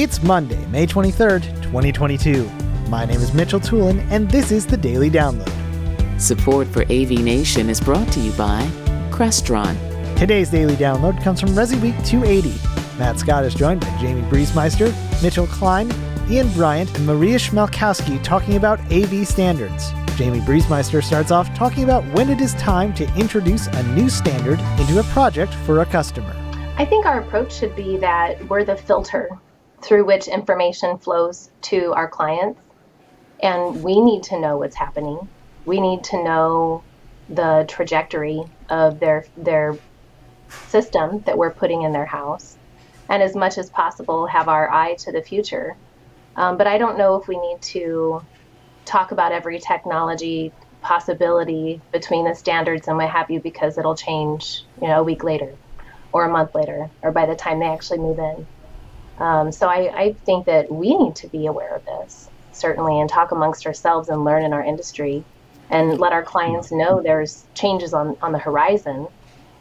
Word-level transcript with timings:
It's 0.00 0.22
Monday, 0.22 0.64
May 0.66 0.86
23rd, 0.86 1.42
2022. 1.60 2.48
My 2.88 3.04
name 3.04 3.20
is 3.20 3.34
Mitchell 3.34 3.58
Tulin, 3.58 3.98
and 4.12 4.30
this 4.30 4.52
is 4.52 4.64
the 4.64 4.76
Daily 4.76 5.10
Download. 5.10 5.50
Support 6.20 6.68
for 6.68 6.82
AV 6.82 7.18
Nation 7.18 7.68
is 7.68 7.80
brought 7.80 8.06
to 8.12 8.20
you 8.20 8.30
by 8.34 8.62
Crestron. 9.10 9.76
Today's 10.16 10.50
Daily 10.50 10.76
Download 10.76 11.20
comes 11.24 11.40
from 11.40 11.48
Resi 11.48 11.82
Week 11.82 11.96
280. 12.04 12.54
Matt 12.96 13.18
Scott 13.18 13.42
is 13.44 13.56
joined 13.56 13.80
by 13.80 13.98
Jamie 13.98 14.22
Briesmeister, 14.30 14.94
Mitchell 15.20 15.48
Klein, 15.48 15.92
Ian 16.30 16.48
Bryant, 16.52 16.96
and 16.96 17.04
Maria 17.04 17.36
Schmalkowski 17.36 18.22
talking 18.22 18.54
about 18.54 18.78
AV 18.92 19.26
standards. 19.26 19.90
Jamie 20.14 20.38
Briesmeister 20.38 21.02
starts 21.02 21.32
off 21.32 21.52
talking 21.56 21.82
about 21.82 22.04
when 22.14 22.30
it 22.30 22.40
is 22.40 22.54
time 22.54 22.94
to 22.94 23.14
introduce 23.16 23.66
a 23.66 23.82
new 23.94 24.08
standard 24.08 24.60
into 24.78 25.00
a 25.00 25.04
project 25.12 25.52
for 25.66 25.80
a 25.80 25.86
customer. 25.86 26.36
I 26.76 26.84
think 26.84 27.04
our 27.04 27.20
approach 27.20 27.52
should 27.52 27.74
be 27.74 27.96
that 27.96 28.48
we're 28.48 28.62
the 28.62 28.76
filter 28.76 29.28
through 29.82 30.04
which 30.04 30.28
information 30.28 30.98
flows 30.98 31.50
to 31.62 31.92
our 31.94 32.08
clients. 32.08 32.60
And 33.42 33.82
we 33.82 34.00
need 34.00 34.24
to 34.24 34.40
know 34.40 34.58
what's 34.58 34.76
happening. 34.76 35.28
We 35.64 35.80
need 35.80 36.04
to 36.04 36.22
know 36.22 36.82
the 37.28 37.66
trajectory 37.68 38.42
of 38.68 39.00
their 39.00 39.24
their 39.36 39.76
system 40.66 41.22
that 41.26 41.36
we're 41.36 41.52
putting 41.52 41.82
in 41.82 41.92
their 41.92 42.06
house, 42.06 42.56
and 43.08 43.22
as 43.22 43.36
much 43.36 43.58
as 43.58 43.70
possible 43.70 44.26
have 44.26 44.48
our 44.48 44.70
eye 44.70 44.94
to 45.00 45.12
the 45.12 45.22
future. 45.22 45.76
Um, 46.36 46.56
but 46.56 46.66
I 46.66 46.78
don't 46.78 46.98
know 46.98 47.16
if 47.16 47.28
we 47.28 47.38
need 47.38 47.60
to 47.62 48.22
talk 48.84 49.12
about 49.12 49.32
every 49.32 49.58
technology 49.58 50.52
possibility 50.80 51.80
between 51.92 52.24
the 52.24 52.34
standards 52.34 52.88
and 52.88 52.96
what 52.96 53.10
have 53.10 53.30
you 53.30 53.40
because 53.40 53.76
it'll 53.76 53.96
change, 53.96 54.64
you 54.80 54.88
know, 54.88 55.00
a 55.00 55.04
week 55.04 55.24
later, 55.24 55.54
or 56.12 56.24
a 56.24 56.30
month 56.30 56.54
later, 56.54 56.90
or 57.02 57.12
by 57.12 57.26
the 57.26 57.34
time 57.34 57.58
they 57.58 57.66
actually 57.66 57.98
move 57.98 58.18
in. 58.18 58.46
Um, 59.18 59.52
so 59.52 59.68
I, 59.68 59.92
I 59.94 60.12
think 60.12 60.46
that 60.46 60.70
we 60.70 60.96
need 60.96 61.16
to 61.16 61.28
be 61.28 61.46
aware 61.46 61.74
of 61.76 61.84
this, 61.84 62.28
certainly, 62.52 63.00
and 63.00 63.08
talk 63.08 63.32
amongst 63.32 63.66
ourselves 63.66 64.08
and 64.08 64.24
learn 64.24 64.44
in 64.44 64.52
our 64.52 64.62
industry 64.62 65.24
and 65.70 65.98
let 65.98 66.12
our 66.12 66.22
clients 66.22 66.72
know 66.72 67.02
there's 67.02 67.44
changes 67.54 67.92
on, 67.92 68.16
on 68.22 68.32
the 68.32 68.38
horizon, 68.38 69.06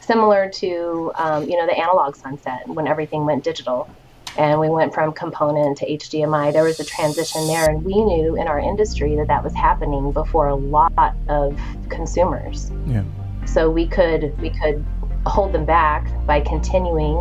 similar 0.00 0.48
to, 0.48 1.12
um, 1.16 1.48
you 1.48 1.56
know, 1.56 1.66
the 1.66 1.76
analog 1.76 2.16
sunset 2.16 2.66
when 2.66 2.86
everything 2.86 3.26
went 3.26 3.44
digital 3.44 3.88
and 4.36 4.60
we 4.60 4.68
went 4.68 4.94
from 4.94 5.12
component 5.12 5.78
to 5.78 5.86
HDMI. 5.86 6.52
There 6.52 6.64
was 6.64 6.80
a 6.80 6.84
transition 6.84 7.46
there, 7.46 7.68
and 7.68 7.84
we 7.84 7.94
knew 7.94 8.36
in 8.36 8.46
our 8.46 8.58
industry 8.58 9.16
that 9.16 9.26
that 9.26 9.42
was 9.42 9.54
happening 9.54 10.12
before 10.12 10.48
a 10.48 10.54
lot 10.54 11.14
of 11.28 11.60
consumers. 11.88 12.70
Yeah. 12.86 13.02
So 13.44 13.70
we 13.70 13.86
could 13.86 14.38
we 14.40 14.50
could 14.50 14.84
hold 15.26 15.52
them 15.52 15.64
back 15.64 16.08
by 16.26 16.40
continuing 16.40 17.16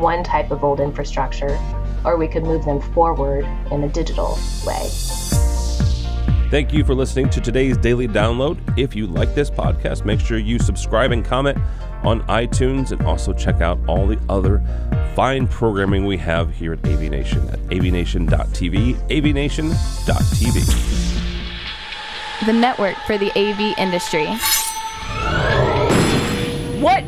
one 0.00 0.22
type 0.22 0.50
of 0.50 0.62
old 0.62 0.80
infrastructure, 0.80 1.58
or 2.04 2.16
we 2.16 2.28
could 2.28 2.44
move 2.44 2.64
them 2.64 2.80
forward 2.80 3.44
in 3.70 3.82
a 3.82 3.88
digital 3.88 4.38
way. 4.66 4.88
Thank 6.50 6.72
you 6.72 6.84
for 6.84 6.94
listening 6.94 7.30
to 7.30 7.40
today's 7.40 7.76
daily 7.76 8.08
download. 8.08 8.58
If 8.76 8.96
you 8.96 9.06
like 9.06 9.34
this 9.36 9.50
podcast, 9.50 10.04
make 10.04 10.18
sure 10.18 10.36
you 10.36 10.58
subscribe 10.58 11.12
and 11.12 11.24
comment 11.24 11.58
on 12.02 12.22
iTunes 12.22 12.90
and 12.90 13.02
also 13.02 13.32
check 13.32 13.60
out 13.60 13.78
all 13.86 14.06
the 14.06 14.18
other 14.28 14.60
fine 15.14 15.46
programming 15.46 16.06
we 16.06 16.16
have 16.16 16.52
here 16.52 16.72
at 16.72 16.84
AV 16.86 17.02
Nation 17.02 17.48
at 17.50 17.58
avnation.tv, 17.70 18.96
avnation.tv. 19.10 20.86
the 22.46 22.52
network 22.52 22.96
for 23.06 23.16
the 23.18 23.30
AV 23.38 23.78
industry. 23.78 24.26